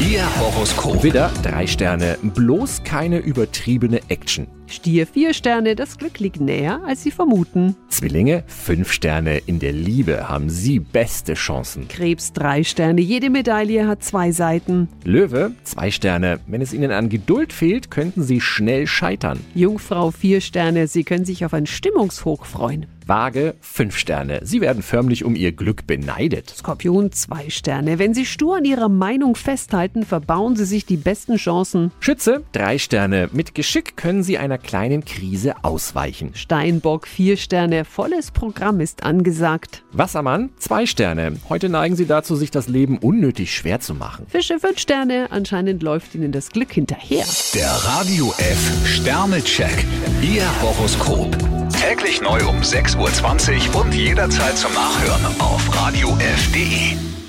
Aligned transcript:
Ihr 0.00 0.24
Horoskop. 0.40 1.02
Widder, 1.02 1.30
drei 1.42 1.66
Sterne. 1.66 2.16
Bloß 2.22 2.84
keine 2.84 3.18
übertriebene 3.18 4.00
Action. 4.08 4.46
Stier 4.66 5.06
vier 5.06 5.34
Sterne, 5.34 5.74
das 5.74 5.98
Glück 5.98 6.20
liegt 6.20 6.40
näher, 6.40 6.80
als 6.86 7.02
Sie 7.02 7.10
vermuten. 7.10 7.74
Zwillinge, 7.88 8.44
fünf 8.46 8.92
Sterne. 8.92 9.38
In 9.38 9.58
der 9.58 9.72
Liebe 9.72 10.28
haben 10.28 10.48
Sie 10.48 10.78
beste 10.78 11.34
Chancen. 11.34 11.88
Krebs 11.88 12.32
drei 12.32 12.62
Sterne, 12.62 13.00
jede 13.00 13.30
Medaille 13.30 13.88
hat 13.88 14.04
zwei 14.04 14.30
Seiten. 14.30 14.88
Löwe, 15.04 15.52
zwei 15.64 15.90
Sterne. 15.90 16.38
Wenn 16.46 16.62
es 16.62 16.72
Ihnen 16.72 16.92
an 16.92 17.08
Geduld 17.08 17.52
fehlt, 17.52 17.90
könnten 17.90 18.22
Sie 18.22 18.40
schnell 18.40 18.86
scheitern. 18.86 19.40
Jungfrau 19.54 20.12
vier 20.12 20.40
Sterne, 20.40 20.86
Sie 20.86 21.02
können 21.02 21.24
sich 21.24 21.44
auf 21.44 21.52
ein 21.52 21.66
Stimmungshoch 21.66 22.44
freuen. 22.46 22.86
Waage, 23.06 23.56
fünf 23.60 23.98
Sterne. 23.98 24.38
Sie 24.44 24.60
werden 24.60 24.84
förmlich 24.84 25.24
um 25.24 25.34
Ihr 25.34 25.50
Glück 25.50 25.84
beneidet. 25.88 26.48
Skorpion 26.50 27.10
zwei 27.10 27.50
Sterne, 27.50 27.98
wenn 27.98 28.14
Sie 28.14 28.24
stur 28.24 28.58
an 28.58 28.64
Ihrer 28.64 28.88
Meinung 28.88 29.34
festhalten, 29.34 29.89
verbauen 30.04 30.56
Sie 30.56 30.64
sich 30.64 30.86
die 30.86 30.96
besten 30.96 31.36
Chancen. 31.36 31.90
Schütze, 32.00 32.44
drei 32.52 32.78
Sterne. 32.78 33.28
Mit 33.32 33.54
Geschick 33.54 33.96
können 33.96 34.22
Sie 34.22 34.38
einer 34.38 34.58
kleinen 34.58 35.04
Krise 35.04 35.54
ausweichen. 35.62 36.32
Steinbock 36.34 37.06
vier 37.06 37.36
Sterne, 37.36 37.84
volles 37.84 38.30
Programm 38.30 38.80
ist 38.80 39.02
angesagt. 39.02 39.82
Wassermann, 39.92 40.50
zwei 40.58 40.86
Sterne. 40.86 41.34
Heute 41.48 41.68
neigen 41.68 41.96
Sie 41.96 42.06
dazu, 42.06 42.36
sich 42.36 42.50
das 42.50 42.68
Leben 42.68 42.98
unnötig 42.98 43.54
schwer 43.54 43.80
zu 43.80 43.94
machen. 43.94 44.26
Fische 44.28 44.58
fünf 44.58 44.78
Sterne, 44.78 45.28
anscheinend 45.30 45.82
läuft 45.82 46.14
Ihnen 46.14 46.32
das 46.32 46.50
Glück 46.50 46.72
hinterher. 46.72 47.24
Der 47.54 47.70
Radio 47.70 48.32
F 48.38 48.86
Sternecheck. 48.86 49.84
Ihr 50.22 50.44
Horoskop. 50.62 51.36
Täglich 51.80 52.20
neu 52.20 52.46
um 52.48 52.60
6.20 52.60 53.74
Uhr 53.74 53.80
und 53.82 53.94
jederzeit 53.94 54.56
zum 54.56 54.72
Nachhören 54.74 55.24
auf 55.40 55.76
radiof.de. 55.76 57.19